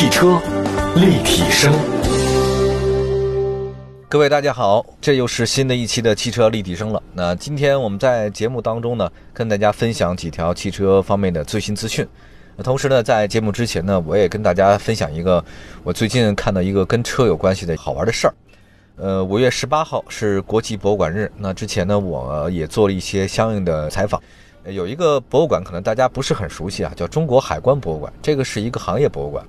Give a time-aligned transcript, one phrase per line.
[0.00, 0.40] 汽车
[0.96, 1.70] 立体声，
[4.08, 7.02] 各位大家好，这又是新的一期的汽车立体声了。
[7.12, 12.08] 那今天我们在节目当中呢，跟大家分享几条汽车方面的最新资讯。
[12.64, 15.44] 同时呢，在节目之前呢，我也跟大家分享一个
[15.84, 18.34] 我最近看到一个跟车有关系的好玩的事儿。
[18.96, 24.18] 呃，五月十八号是国际博物馆日，那之前呢，我也做了一些相应的采访。
[24.64, 28.10] 有一个博物馆，可能大家不是很熟悉啊，叫中国海关博物馆。
[28.22, 29.46] 这个是一个行业博物馆，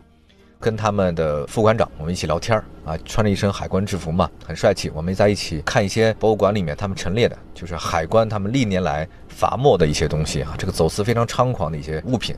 [0.62, 4.92] 跟他们的副馆长我们一起聊天啊，穿着一身海关制服嘛，很帅气。
[4.94, 12.36] 我们在一起看一些博物馆里面他们陈列的，就是海关他们历年来罚没的一些东西啊，这个走私非常猖狂的一些物品。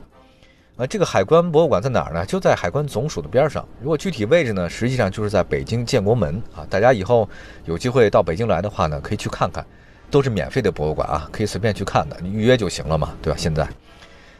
[0.76, 2.26] 啊，这个海关博物馆在哪儿呢？
[2.26, 3.64] 就在海关总署的边上。
[3.80, 6.66] 如果具体位置呢，实际上就是在北京建国门啊。
[6.68, 7.28] 大家以后
[7.66, 9.64] 有机会到北京来的话呢，可以去看看。
[10.10, 13.36] 都是免费的博物馆啊，可以随便去看的，你预约就行了嘛，对吧？
[13.36, 13.66] 现在，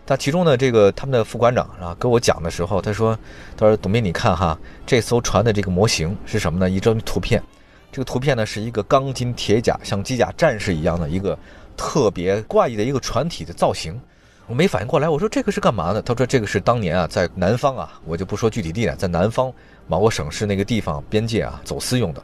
[0.07, 3.19] 但其中呢，这个他们的副馆长啊，跟我讲的时候，他说
[3.57, 6.69] ：“他说董斌，你看哈，这艘船的这个模型是什么呢？
[6.69, 7.43] 一张图片，
[7.91, 11.39] 这个图片呢是一个钢筋铁甲，像机甲战士一样的一个
[11.77, 13.99] 特别怪异的一个船体的造型。
[14.47, 16.03] 我没反应过来，我说这个是干嘛的？
[16.03, 19.51] 他说这个是当年啊，在南方啊，我就不说具体地点，在南方
[19.87, 22.23] 某个省市那个地方边界啊，走私用的。”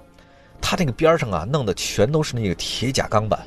[0.61, 3.41] 他那个边上啊，弄的全都是那个铁甲钢板。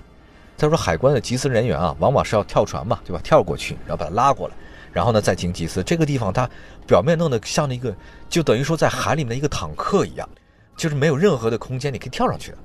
[0.58, 3.20] 他说，海关的缉私人员啊，往往是要跳船嘛，对吧？
[3.24, 4.56] 跳过去，然后把它拉过来，
[4.92, 5.84] 然后呢再进行缉私。
[5.84, 6.50] 这个地方它
[6.88, 7.94] 表面弄得像那个，
[8.30, 10.28] 就等于说在海里面的一个坦克一样，
[10.78, 12.58] 就是没有任何的空间，你可以跳上去的。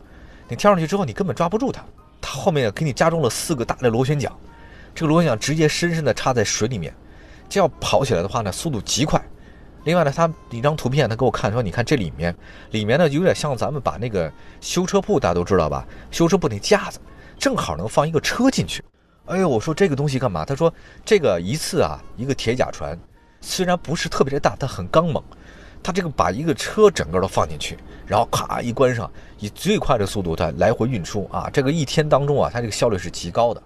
[0.48, 1.84] 你跳上去之后，你根本抓不住它。
[2.20, 4.30] 它后面给你加装了四个大的螺旋桨，
[4.94, 6.92] 这个螺旋桨直接深深的插在水里面，
[7.48, 9.22] 这要跑起来的话呢，速度极快。
[9.84, 12.34] 另外呢，他一张图片，他给我看说，你看这里面，
[12.72, 15.86] 里面呢有点像咱们把那个修车铺，大家都知道吧？
[16.10, 16.98] 修车铺那架子，
[17.38, 18.84] 正好能放一个车进去。
[19.26, 20.44] 哎呦，我说这个东西干嘛？
[20.44, 20.72] 他说
[21.04, 22.98] 这个一次啊，一个铁甲船，
[23.40, 25.22] 虽然不是特别的大，但很刚猛。
[25.82, 31.48] 他这个把一个车整个都放进去，然后咔一关上，以最快的速度它来回运输啊。
[31.52, 33.62] 这个一天当中啊，它这个效率是极高的。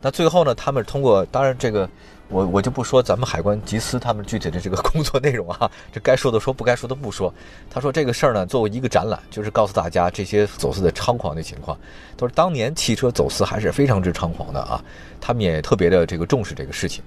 [0.00, 1.88] 那最后呢，他们通过，当然这个。
[2.32, 7.34] 我我就不说咱们海关缉私他们具体的这个 工作内容啊，这该说的说，不该说的不说。
[7.68, 11.76] 他说这个事儿呢，作为一个展览，就是告诉大家这些走私的猖狂的情况。
[12.16, 14.80] 他说当年汽车走私还是非常之猖狂的啊，
[15.20, 17.02] 他们也特别的这个重视这个事情。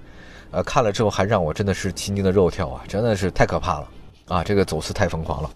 [0.52, 3.88] 呃，看了之后还让我真的是心惊的肉跳啊，真的是太可怕了
[4.28, 5.50] 啊，这个走私太疯狂了。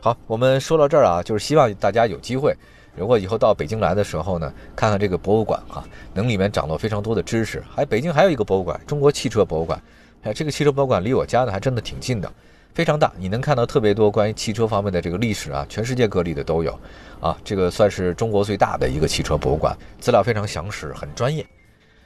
[0.00, 2.56] 好，我们说到这儿啊，就是希望大家有机会。
[2.94, 5.82] 如果以后到北京来的时候呢，看看这个博物馆哈，
[6.12, 7.62] 能里面掌握非常多的知识。
[7.70, 9.82] 还北京还有一个博物馆，中国汽车博物馆。
[10.24, 12.32] 哎，这个汽车博物馆离我家呢还真的挺近的，
[12.74, 16.78] 非常大，你能看到特别多关于汽车方面的这个历史啊，全世界各地的都有。
[17.20, 21.44] 啊，这个算是中国最大的一个汽车博物馆，资料非常详实，很专业。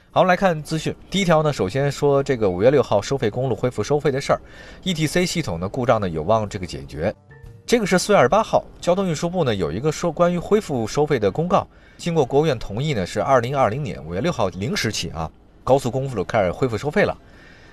[0.09, 0.95] 好，我们来看资讯。
[1.11, 4.41] 第一条呢，首先说这个五月六号收费公路恢复收费的事儿
[4.83, 7.13] ，ETC 系统的故障呢有望这个解决。
[7.67, 11.67] 这个是四月二十八号，交通运输部呢有一个说关于恢复收费的公告，
[11.97, 15.29] 经过国务院同意呢，是二零二零年五月六号零时起啊，
[15.65, 17.17] 高速公路开始恢复收费了。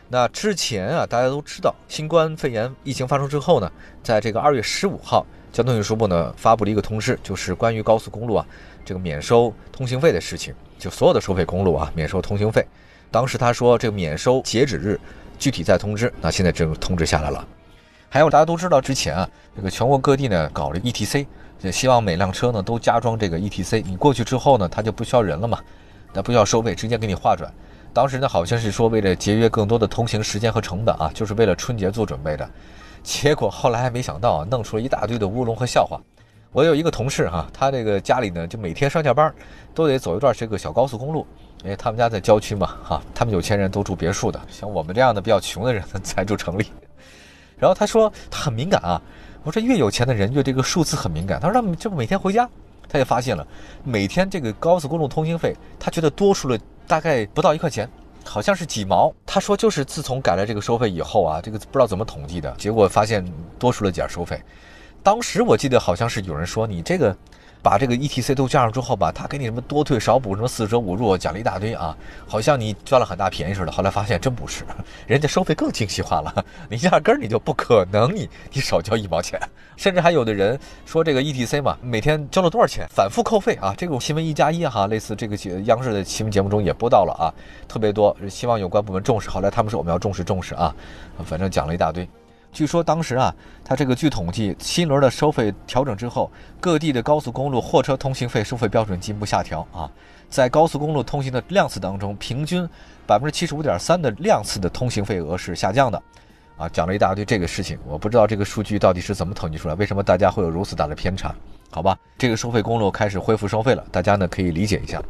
[0.08, 3.70] 那之前啊，大家都知道，新冠肺炎疫情发生之后呢，
[4.02, 8.44] 在这个二月十五号，交通运输部呢发布了一个通知，就是关于高速公路啊
[8.84, 12.66] 这个免收通行费的事情，就所有的收费公路啊免收通行费。
[13.12, 14.98] 当时他说这个免收截止日
[15.38, 17.46] 具体再通知，那现在这个通知下来了。
[18.14, 21.26] 还有大家都知道，之前啊，这个全国各地呢搞了 ETC，
[21.58, 23.82] 就希望每辆车呢都加装这个 ETC。
[23.84, 25.58] 你过去之后呢，它就不需要人了嘛，
[26.12, 27.52] 那不需要收费，直接给你划转。
[27.92, 32.48] 当时呢，好像是说为了节约更多的通行时间和成本啊，就是为了春节做准备的。
[33.02, 36.00] 结果后来还没想到啊，弄出了一大堆的乌龙和笑话。
[36.52, 39.34] 我有一个同事哈，他这个家里呢，就每天上下班
[39.74, 41.26] 都得走一段这个小高速公路，
[41.64, 46.66] 因为他们家在郊区嘛，哈，他们有钱人都住别墅的，像我们这样的比较穷的人才住城里。
[47.58, 49.00] 然后他说他很敏感啊，
[49.42, 51.40] 我说越有钱的人越这个数字很敏感。
[51.40, 52.48] 他说他就每天回家，
[52.88, 53.46] 他就发现了
[53.82, 57.88] 每天这个高速公路通行费，他觉得多出了大概不到一块钱，
[58.24, 59.12] 好像是几毛。
[59.24, 63.24] 他说就是自从改了这个收费以后啊，这个不知道怎么统计的结果，发现
[63.58, 64.40] 多出了点收费。
[65.02, 67.16] 当时我记得好像是有人说你这个。
[67.64, 71.96] 把这个 ETC 都加上之后吧，他给你什么多退少补，什么四舍五入讲了一大堆啊，
[72.28, 73.72] 好像你赚了很大便宜似的。
[73.72, 74.64] 后来发现真不是，
[75.06, 79.40] 人家收费更精细化了，你压根儿你就不可能你你少交一毛钱。
[79.76, 83.74] 甚至还有的人说这个 ETC 嘛，每天交了多少钱，反复扣费啊。
[83.76, 87.32] 这个新闻一加一哈，类似这个节央视的新闻节目中也播到了啊，
[87.66, 89.30] 特别多，希望有关部门重视。
[89.30, 90.74] 后来他们说我们要重视重视啊，
[91.24, 92.06] 反正讲了一大堆。
[92.54, 93.34] 据说当时啊，
[93.64, 96.30] 他这个据统计，新轮的收费调整之后，
[96.60, 99.90] 各地的高速公路货车通行费收费标准进一步下调啊。
[100.30, 102.66] 在高速公路通行的量次当中，平均
[103.06, 106.00] 百分之七十五点三的量次的通行费额是下降的，
[106.56, 111.34] 啊，讲了一大堆这个事情，我不知道这个数据到底是怎么统计出来，为什么大家会有如此大的偏差？
[111.70, 115.02] 好吧，这个收费公路开始恢复收费了，大家呢可以理解一下。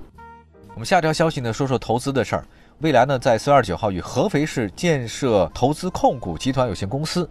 [0.74, 2.44] 我们下条消息呢，说说投资的事儿。
[2.80, 7.26] 未来呢，在四月二十九号与合肥市建设投资控股集团有限公司，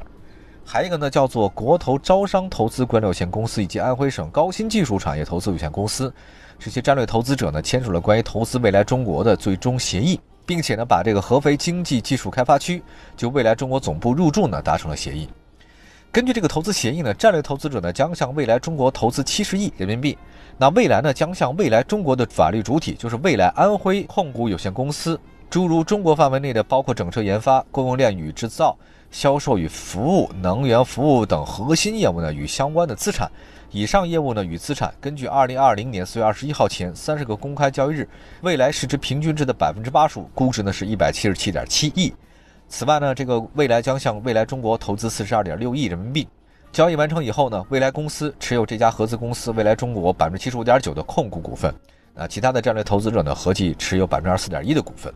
[0.66, 6.12] 还有一个呢叫做国投招商投资管理有限公司以及安徽省高新技术产业投资有限公司
[6.57, 12.81] 这些战略投资者呢，签署了关于投资未来中国的最终协议，并且呢，把这个合肥经济技术开发区
[13.18, 15.28] 就未来中国总部入驻呢达成了协议。
[16.10, 20.18] 根据这个投资协议呢，战略投资者呢将向未来中国投资七十亿人民币。
[20.57, 25.19] 那未来呢，将向未来中国的法律主体，就是未来安徽控股有限公司，
[25.54, 28.76] 诸如中国范围内的包括整车研发、供应链与制造、
[29.12, 33.30] 销售与服务、能源服务等核心业务呢与相关的资产，
[33.70, 38.10] 以上业务呢与资产，根据二零二零年四月二十一号前三十个公开交易日
[38.42, 42.12] 未来市值平均值的百分之八十五，估值呢是一百七十七点七亿。
[42.68, 46.28] 此外呢，这个未来将向未来中国投资四十二点六亿人民币。
[46.72, 51.72] 交易完成以后呢，未来公司持有这家合资公司未来中国百分之七十五点九的控股股份，
[52.16, 55.14] 那其他的战略投资者呢，合计持有百分之二十四点一的股份，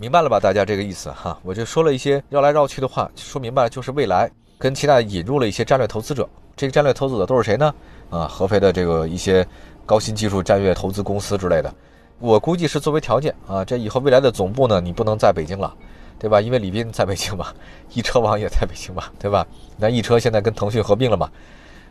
[0.00, 0.40] 明白了吧？
[0.40, 6.26] 大家这个意思哈，我就说了一些绕来绕去的话，说明白就是未来跟其他引入了一些战略投资者，
[6.56, 7.74] 这个战略投资者都是谁呢？
[8.08, 9.46] 啊，合肥的这个一些
[9.84, 11.70] 高新技术战略投资公司之类的，
[12.18, 15.70] 我估计是作为条件啊，这以后未来的总部呢，你不能在北京了。
[16.18, 16.38] 对吧？
[16.38, 17.46] 因为李斌在北京嘛，
[17.94, 19.46] 易车网也在北京嘛，对吧？
[19.78, 21.30] 那易车现在跟腾讯合并了嘛，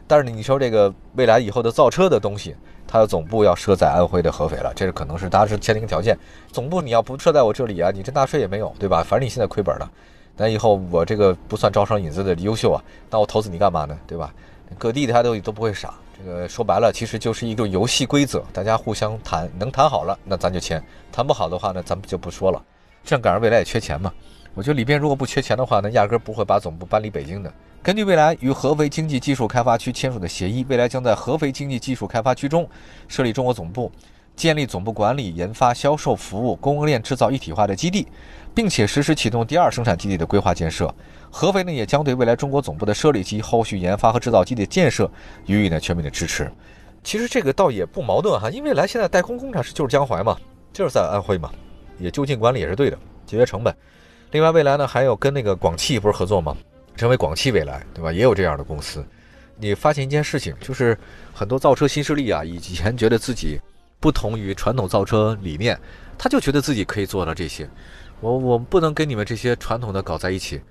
[0.09, 2.55] 但是你说这个未来以后的造车的东西，
[2.87, 6.17] 它的总部要设在安徽的合肥了，这是可能是大家是签订条件。
[6.51, 9.03] 总部你要不设在我这里啊，你这纳税也没有，对吧？
[9.03, 9.87] 反正你现在亏本了，
[10.35, 13.95] 那以后我这个不算招商引资的优秀啊，那我投资你干嘛呢？
[14.07, 14.33] 对吧？
[14.79, 20.81] 各地大家都都不会傻，这个说白了，其实就是一个游戏规则，大家互相谈，能谈好了，那咱就签；
[21.11, 22.59] 谈不好的话呢，咱们就不说了。
[23.03, 24.13] 这样赶上未来也缺钱嘛？
[24.53, 27.53] 我觉得里边如果不缺钱的话，那压根不会把总部搬离北京的。
[27.81, 32.67] 根据未来与合肥经济技术开发区签署的协议，未来将在合肥经济技术开发区中
[33.07, 33.89] 设立中国总部，
[34.35, 38.05] 建立总部管理、研发、销售、服务、供应链、制造一体化的基地，
[38.53, 40.93] 并且实施启动第二生产基地的规划建设。
[41.31, 45.09] 合肥呢，也将对未来中国总部的设立及后续研发和制造基地建设
[45.45, 46.51] 予以呢全面的支持。
[47.01, 50.35] 其实这个倒也不矛盾哈，因为来现在代工工厂是就是江淮嘛，
[50.73, 51.49] 就是在安徽嘛。
[51.99, 53.75] 也就近管理也是对的，节约成本。
[54.31, 56.55] 另外，未来呢还有跟那个广汽不是合作吗？
[56.95, 58.11] 成为广汽未来，对吧？
[58.11, 59.05] 也有这样的公司。
[59.57, 60.97] 你发现一件事情，就是
[61.33, 63.59] 很多造车新势力啊，以前觉得自己
[63.99, 65.79] 不同于传统造车理念，
[66.17, 67.69] 他就觉得自己可以做到这些。
[68.21, 70.61] 我我们不能跟你们这些传统的搞在一起，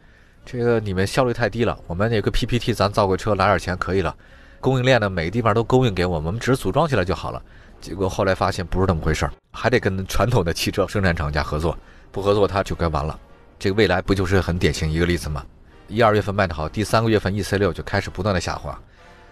[0.45, 1.79] 这个你们效率太低了。
[1.87, 4.15] 我们有个 PPT，咱造个车拿点钱可以了。
[4.61, 7.43] 供应链呢，每个地方都供应给我们，我们只是组装起来就好了。
[7.81, 11.77] 结果后来发现不是那么回事儿，还得跟传统的汽车生产厂家合作，
[12.11, 13.19] 不合作它就该完了。
[13.59, 15.45] 这个未来不就是很典型一个例子吗？
[15.89, 18.79] 一二月份卖得好，第三个月份 E C 六就开始不断的下滑，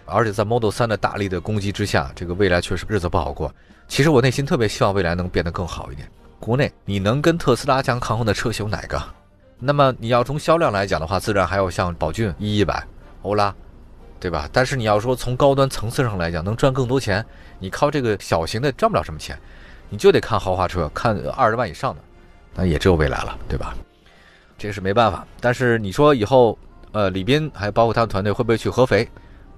[0.05, 3.53] 而且在 Model 三的大力的攻击之下，这个未来确实日子不好过。
[3.87, 6.09] 其实我内心特别希望未来能变得更好一点。
[6.39, 9.01] 国内你能跟特斯拉相抗衡的车型哪个？
[9.59, 12.85] 那么你要从销量来讲的话，自然还有像宝骏、一一百、
[13.21, 13.53] 欧拉。
[14.19, 14.49] 对吧？
[14.51, 17.25] 但是你要说从高端层次上来讲，能赚更多钱，
[17.59, 19.37] 你靠这个小型的赚不了什么钱，
[19.89, 22.01] 你就得看豪华车，看二十万以上的，
[22.55, 23.75] 那也只有未来了，对吧？
[24.57, 25.25] 这是没办法。
[25.39, 26.57] 但是你说以后，
[26.91, 29.07] 呃，李斌还包括他的团队会不会去合肥？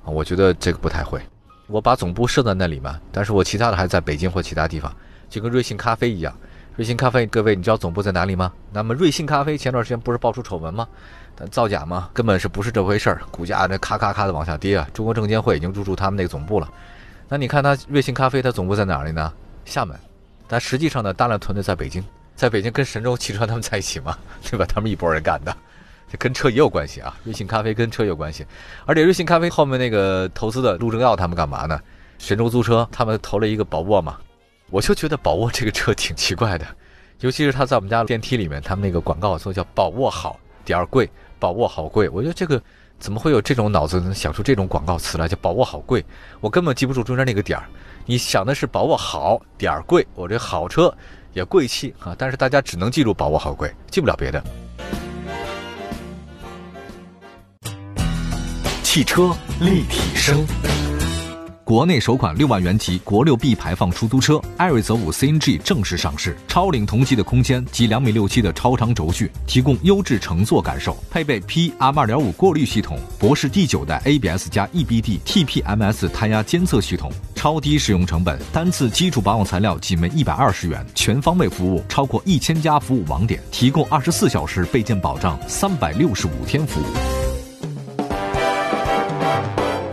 [0.04, 1.22] 啊，我觉得这个不太会。
[1.68, 4.94] 我把总部设在那里嘛，但是我其他的还在北京或其他地方，
[5.30, 6.36] 就跟瑞幸咖啡一样。
[6.76, 8.52] 瑞幸咖啡，各位你知道总部在哪里吗？
[8.72, 10.88] 那么瑞幸咖啡前段时间不是爆出丑闻吗？
[11.48, 12.10] 造假吗？
[12.14, 13.22] 根本是不是这回事儿？
[13.32, 14.88] 股价那咔咔咔的往下跌啊！
[14.94, 16.70] 中国证监会已经入驻他们那个总部了。
[17.28, 19.32] 那你看他瑞幸咖啡，它总部在哪里呢？
[19.66, 19.98] 厦门。
[20.48, 22.04] 但实际上呢，大量团队在北京，
[22.36, 24.66] 在北京跟神州汽车他们在一起嘛，对吧？
[24.66, 25.56] 他们一拨人干的，
[26.12, 27.16] 这跟车也有关系啊。
[27.24, 28.46] 瑞幸咖啡跟车有关系，
[28.86, 31.80] 而且瑞幸咖啡后面那个投资的陆正耀他们干嘛呢？
[32.18, 34.18] 神州租车他们投了一个宝沃嘛。
[34.72, 36.66] 我就觉得宝沃这个车挺奇怪的，
[37.20, 41.10] 尤其是他在我们家电梯里面，他们那个广告说叫宝沃好点儿贵。
[41.40, 42.62] 宝沃好贵，我觉得这个
[43.00, 45.28] 怎么会有这种脑子能想出这种广告词来？
[45.28, 46.06] 叫宝沃好贵，
[46.42, 47.66] 我根本记不住中间那个点儿。
[48.06, 50.94] 你想的是宝沃好点儿贵，我这好车
[51.34, 54.44] 也贵气啊，但是大家只能记住宝沃好贵，记不了别的。
[58.84, 59.32] 汽车
[59.62, 60.46] 立体声。
[61.70, 66.36] 国内首款六万元级国六 B 排放出租车艾瑞泽五 CNG 正式上市。
[66.48, 70.98] 超领同级的空间及两米六七的超长轴距，提供优质乘坐感受。
[71.12, 87.39] 配备 PM 二点五过滤系统，博世第九代 ABS 加 EBD TPMS 胎压监测系统，超低使用成本，单次基础保养材料仅为一百二十元，全方位服务超过一千家服务网点，提供二十四小时备件保障，三百六十五天服务。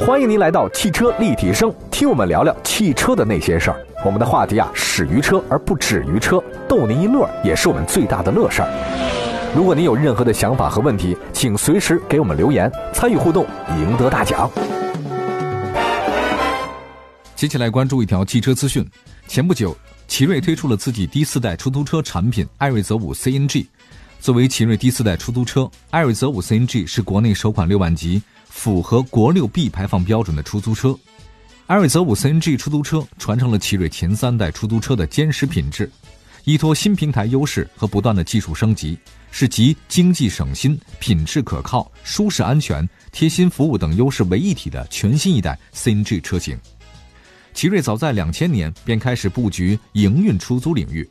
[0.06, 3.86] 欢迎您来到汽车立体声，听我们聊聊汽车的那些事儿。
[4.04, 9.52] 我们的话题啊，始于车而不止于车，逗您一乐也是我们最大的乐事儿。
[9.52, 13.44] 如果您有任何的想法和问题，请随时给我们留言，参与互动，
[13.80, 14.48] 赢得大奖。
[17.34, 18.88] 接下来关注一条汽车资讯：
[19.26, 23.66] 前不久，奇瑞推出了自己第四代出租车产品艾瑞泽五 CNG。
[24.20, 28.22] 作为奇瑞第四代出租车，艾瑞泽五 CNG 是国内首款六万级。
[28.56, 30.98] 符合国六 B 排放标准的出租车，
[31.66, 35.88] 艾瑞泽五 CNG 出租车传承了奇瑞前三代出租车的坚实品质，
[36.44, 38.98] 依托新平台优势和不断的技术升级，
[39.30, 46.58] 是集经济省心、品质可靠、舒适安全、贴心服务等优势为一体的全新一代 CNG 车型。
[47.52, 51.06] 奇瑞早在两千年便开始布局营运出租领域，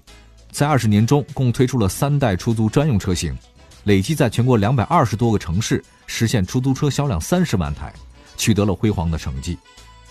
[0.51, 3.37] 在二十年中共推出了三代出租专用车型。
[3.85, 7.93] 累计在全国两百二十多个城市实现出租车销量三十万台，
[8.35, 9.55] 取得了辉煌的成绩。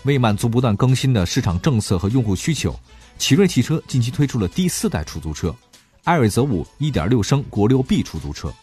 [0.03, 2.73] 为满足不断更新的市场政策和用户需求，
[3.17, 5.53] 奇瑞汽车近期推出了第四代出租车——
[6.05, 8.53] 艾瑞泽五1.6升国六 B 出租车，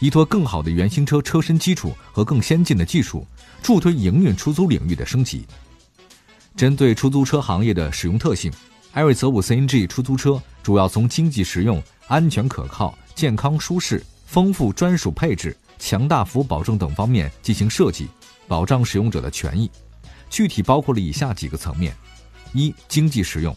[0.00, 3.24] 依托更好的原型车车身基础和更先进的技术，
[3.62, 5.46] 助推营运出租领域的升级。
[6.56, 8.52] 针对出租车行业的使用特性，
[8.90, 14.02] 艾瑞泽五 CNG 出租车主要从经济实用、安全可靠、健康舒适。
[14.32, 18.08] 丰富专属配置、强大服务保证等方面进行设计，
[18.48, 19.70] 保障使用者的权益。
[20.30, 21.94] 具体包括了以下几个层面：
[22.54, 23.54] 一、经济实用。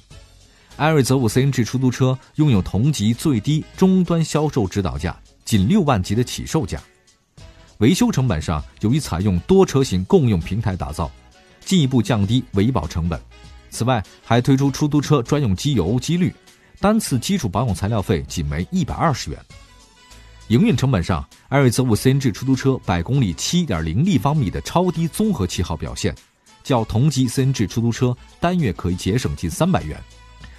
[0.75, 6.77] 艾瑞泽五 CNG 出租车拥有同级最低终端销售指导价，仅六万级的起售价。
[7.77, 11.09] 维修成本上，由于采用多车型共用平台打造，
[11.63, 13.17] 进一步降低维保成本。
[13.69, 16.35] 此外，还推出出租车专用机油机滤，
[16.81, 19.39] 单次基础保养材料费仅为一百二十元。
[20.49, 26.15] 营运成本上，艾瑞泽五 CNG 出租车百公里七点零立方米的超低综合气耗表现，
[26.63, 29.99] 较同级 CNG 出租车单月可以节省近三百元，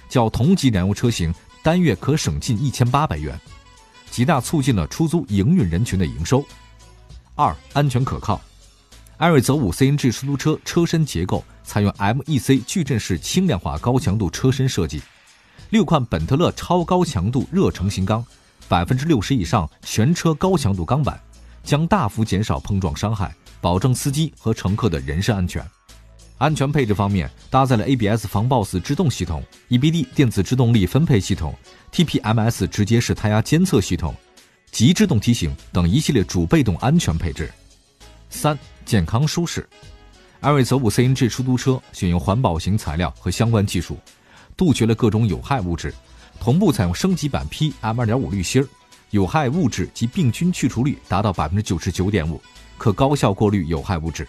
[0.09, 3.39] 较同级燃油车型单月可省近一千八百元，
[4.11, 6.45] 极大促进了出租营运人群的营收。
[7.35, 8.41] 二、安全可靠，
[9.15, 15.01] 艾瑞泽五 CNG 出租车车身结构采用 MEC 矩阵式轻量化高强度车身设计，
[15.69, 18.25] 六块本特勒超高强度热成型钢。
[18.69, 21.19] 百分之六十以上全车高强度钢板，
[21.63, 25.65] 将大幅减少碰撞伤害，保证司机和乘客的人身安全。
[26.37, 31.55] 安全配置方面，搭载了 ABS 防抱死制动系统、EBD 电子制动力分配系统、
[31.91, 34.13] TPMS 直接式胎压监测系统、
[34.69, 37.51] 及制动提醒等一系列主被动安全配置。
[38.29, 39.67] 三、健康舒适。
[40.41, 43.97] 艾瑞泽五 CNG 出租车选用环保型材料和相关技术，
[44.55, 45.91] 杜绝了各种有害物质。
[46.39, 48.65] 同步采用升级版 PM 二点五滤芯，
[49.09, 52.41] 有害物质及病菌去除率达到百分之九十九点五，
[52.77, 54.27] 可高效过滤有害物质。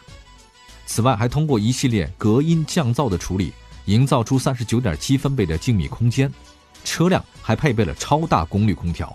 [0.87, 3.53] 此外，还通过一系列隔音降噪的处理，
[3.85, 6.33] 营造出三十九点七分贝的静谧空间。
[6.85, 9.15] 车辆还配备了超大功率空调。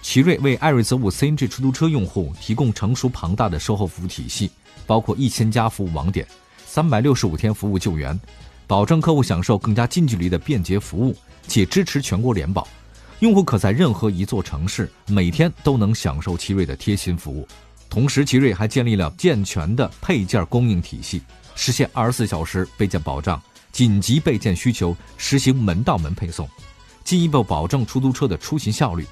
[0.00, 4.50] 奇瑞为艾瑞泽五 CNG 出租车用户提供成熟庞大的售后服务体系，
[4.86, 6.26] 包括一千家服务网点，
[6.66, 8.18] 三百六十五天服务救援，
[8.72, 11.14] 保证客户享受更加近距离的便捷服务。
[11.46, 12.66] 且支持全国联保，
[13.18, 17.46] 用户可在任何一座城市每天都能享受奇瑞的贴心服务。
[17.90, 21.20] 同时，奇瑞还建立了健全的配件供应体系，
[21.54, 23.38] 实现二十四小时备件保障，
[23.72, 26.48] 紧急备件需求实行门到门配送，
[27.04, 29.04] 进一步保证出租车的出行效率。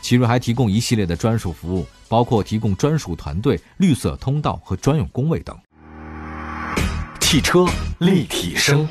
[0.00, 5.54] 奇瑞还提供一系列的专属服务，包括提供专属团队、绿色通道和专用工位等。
[7.26, 7.64] 汽车
[8.00, 8.86] 立体声。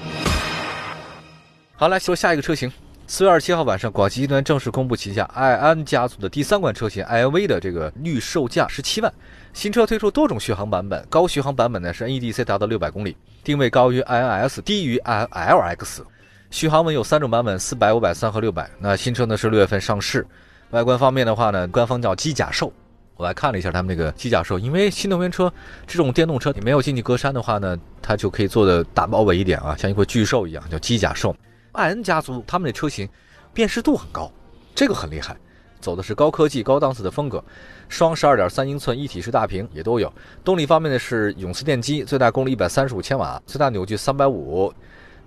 [1.75, 2.70] 好，来说下一个车型。
[3.06, 9.13] 四月二十七号晚上，广汽集团正式公布旗下爱安家族的第三款车型 iNV 的这个预售价十七万。
[9.54, 16.02] 新车推出多种续航版本，高续航版本呢是 NEDC 达到六百公里，定位高于 iNS，低于 iLX。
[16.50, 18.68] 续航文有三种版本：四百、五百、三和六百。
[18.80, 20.25] 那新车呢是六月份上市。
[20.72, 22.74] 外观方面的话呢，官方叫机甲兽。
[23.15, 25.51] 我还看了一下他们那个机甲兽，因为新能源车
[25.86, 31.36] 这种电动车，你没有进气格栅的话呢，它就可以做的大包围一点啊，像一块巨兽一样，叫机甲兽。
[31.74, 33.08] 艾恩家族他们的车型
[33.53, 34.32] 辨识度很高，
[34.74, 35.38] 这个很厉害。
[35.79, 37.43] 走的是高科技、高档次的风格。
[37.89, 40.12] 双十二点三英寸一体式大屏也都有。
[40.43, 44.74] 动力方面呢是永磁电机，最大功率一百三十五千瓦，最大扭矩三百五。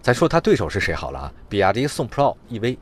[0.00, 1.32] 咱说它对手是谁好了啊？
[1.48, 2.78] 比亚迪宋 Pro EV。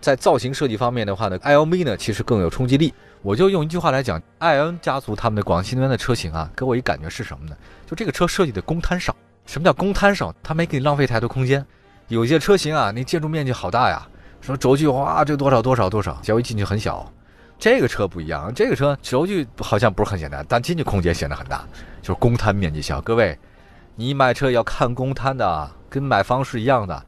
[0.00, 2.94] 在造型设计方面的话呢，iOmi 呢其实更有冲击力。
[3.22, 7.54] 我就用一句话来讲，艾恩家族他们的广汽新能源的车型啊，给我一感觉是什么呢？
[7.86, 9.14] 就这个车设计的公摊少。
[9.44, 10.34] 什么叫公摊少？
[10.42, 11.64] 它没给你浪费太多空间。
[12.08, 14.08] 有些车型啊，那建筑面积好大呀，
[14.40, 17.12] 说轴距哇，这多少多少多少，结果一进去很小。
[17.58, 21.62] 这个车不一样，这个车轴距好像不是很简单，但进去空间显得很大，
[22.00, 23.02] 就是公摊面积小。
[23.02, 23.38] 各位，
[23.96, 27.04] 你买车要看公摊的，跟买房是一样的。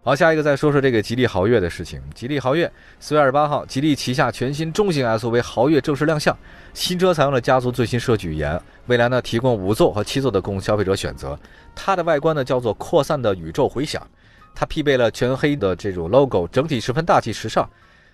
[0.00, 2.00] 好，下一个再说说这个吉利豪越的事情。
[2.14, 6.34] 吉利豪越四月二十八号，吉利旗下全新中型 SUV 豪越正式亮相。
[6.72, 11.38] 新车采用了家族最新设计语言，未来呢提供五座和七座的供消费者选择。
[11.74, 14.06] 它的外观呢叫做扩散的宇宙回响，
[14.54, 17.68] 它配备了全黑的这种 logo，整体十分大气时尚。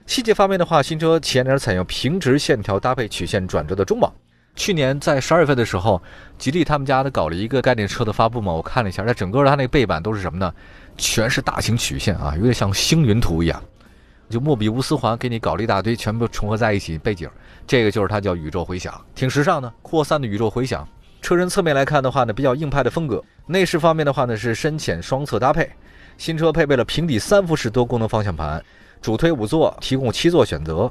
[0.07, 4.13] 细节方面的话，新车前脸采用平直线条搭配曲线转折的中网。
[4.57, 6.01] 去年在十二月份的时候，
[6.39, 10.53] 吉利他们家的搞了一个概念车的发布嘛，我看了一下，它整个它那个背板都是什么呢？
[10.97, 13.61] 全是大型曲线啊，有点像星云图一样，
[14.31, 17.29] 就莫比乌斯环给你搞了一大堆，全部重合在一起背景，
[17.67, 20.87] 这个就是它叫宇宙回响，挺时尚的，扩散的宇宙回响。
[21.21, 23.23] 车身侧面来看的话呢，比较硬派的风格。
[23.47, 25.69] 内饰方面的话呢，是深浅双侧搭配。
[26.17, 28.63] 新车配备了平底三辐式多功能方向盘，
[29.03, 30.91] 主推五座，提供七座选择。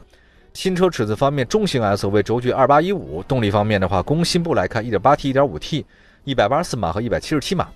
[0.53, 3.23] 新车尺寸方面，中型 SUV 轴距二八一五。
[3.23, 5.83] 动力方面的话，工信部来看，一点八 T、一点五 T，
[6.25, 7.69] 一百八十四码和一百七十七码。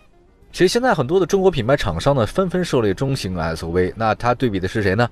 [0.52, 3.92] 其实现在很多的中国品牌厂商呢，纷纷涉猎中型 SUV。
[3.96, 5.10] 那它对比的是谁呢？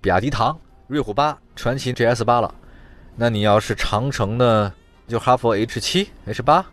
[0.00, 0.56] 比亚迪唐、
[0.86, 2.54] 瑞虎八、传祺 GS 八了。
[3.16, 4.72] 那你要是长城的，
[5.08, 6.64] 就哈弗 H 七、H 八，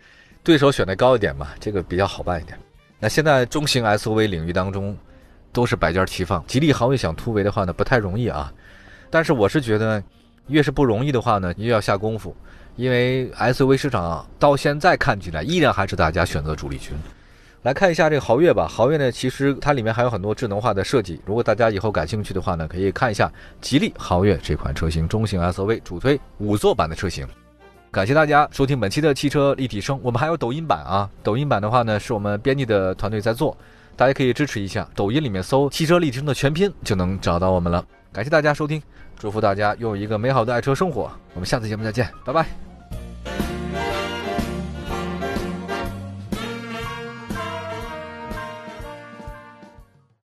[0.44, 2.58] 对手选的高一点嘛，这个比较好办一点。
[3.00, 4.96] 那现在中型 SUV 领域当中，
[5.52, 6.46] 都是百家齐放。
[6.46, 8.54] 吉利豪越想突围的话呢，不太容易啊。
[9.10, 10.04] 但是我是觉得。
[10.48, 12.36] 越是不容易的话呢，越要下功夫，
[12.76, 16.94] 因为 SUV 市场到现在看起来依然还是大家选择主力军。
[17.64, 21.20] 来看一下这个豪越吧，豪越呢，其实它里面还有很多智能化的设计。
[21.26, 27.28] 如果大家以后感兴趣的话呢，可以看一下吉利豪越这款车型，中型 SUV 主推五座版的车型。
[27.90, 33.58] 感谢大家收听本期的汽车立体声，我们还有抖音版啊，抖音版的话呢，是我们编辑的团队在做，
[33.96, 37.84] 大家可以支持一下，抖音里面搜“汽车立体声”的全拼就能找到我们了。
[38.16, 38.82] 感谢大家收听，
[39.20, 41.12] 祝福大家拥有一个美好的爱车生活。
[41.34, 42.46] 我们下次节目再见，拜拜。